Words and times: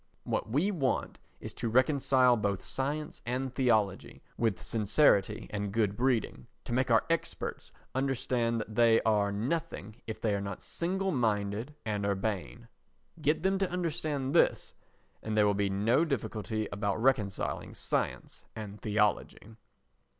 What 0.23 0.49
we 0.49 0.71
want 0.71 1.19
is 1.39 1.53
to 1.53 1.69
reconcile 1.69 2.35
both 2.35 2.63
science 2.63 3.21
and 3.23 3.53
theology 3.53 4.23
with 4.35 4.59
sincerity 4.59 5.45
and 5.51 5.71
good 5.71 5.95
breeding, 5.95 6.47
to 6.63 6.73
make 6.73 6.89
our 6.89 7.05
experts 7.07 7.71
understand 7.93 8.59
that 8.61 8.73
they 8.73 8.99
are 9.03 9.31
nothing 9.31 9.97
if 10.07 10.19
they 10.19 10.33
are 10.33 10.41
not 10.41 10.63
single 10.63 11.11
minded 11.11 11.75
and 11.85 12.03
urbane. 12.03 12.67
Get 13.21 13.43
them 13.43 13.59
to 13.59 13.69
understand 13.69 14.33
this, 14.33 14.73
and 15.21 15.37
there 15.37 15.45
will 15.45 15.53
be 15.53 15.69
no 15.69 16.03
difficulty 16.03 16.67
about 16.71 16.99
reconciling 16.99 17.75
science 17.75 18.45
and 18.55 18.81
theology. 18.81 19.55